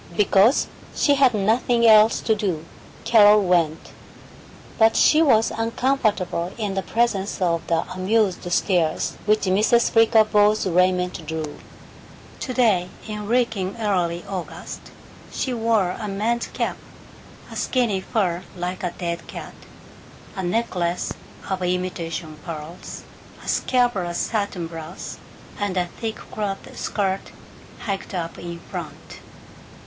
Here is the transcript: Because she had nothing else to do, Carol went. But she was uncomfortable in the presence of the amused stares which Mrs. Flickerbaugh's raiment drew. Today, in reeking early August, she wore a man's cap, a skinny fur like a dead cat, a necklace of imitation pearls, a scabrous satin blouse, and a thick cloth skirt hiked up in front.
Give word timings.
Because 0.17 0.65
she 0.95 1.13
had 1.13 1.35
nothing 1.35 1.85
else 1.85 2.21
to 2.21 2.33
do, 2.33 2.65
Carol 3.03 3.43
went. 3.43 3.91
But 4.79 4.95
she 4.95 5.21
was 5.21 5.51
uncomfortable 5.55 6.53
in 6.57 6.73
the 6.73 6.81
presence 6.81 7.39
of 7.39 7.67
the 7.67 7.81
amused 7.93 8.51
stares 8.51 9.15
which 9.27 9.41
Mrs. 9.41 9.91
Flickerbaugh's 9.91 10.65
raiment 10.65 11.23
drew. 11.27 11.59
Today, 12.39 12.89
in 13.07 13.27
reeking 13.27 13.75
early 13.77 14.25
August, 14.27 14.81
she 15.31 15.53
wore 15.53 15.91
a 15.91 16.07
man's 16.07 16.47
cap, 16.47 16.77
a 17.51 17.55
skinny 17.55 18.01
fur 18.01 18.41
like 18.57 18.81
a 18.81 18.95
dead 18.97 19.27
cat, 19.27 19.53
a 20.35 20.41
necklace 20.41 21.13
of 21.47 21.61
imitation 21.61 22.39
pearls, 22.43 23.03
a 23.45 23.47
scabrous 23.47 24.17
satin 24.17 24.65
blouse, 24.65 25.19
and 25.59 25.77
a 25.77 25.85
thick 25.85 26.15
cloth 26.31 26.75
skirt 26.75 27.29
hiked 27.81 28.15
up 28.15 28.39
in 28.39 28.57
front. 28.61 29.19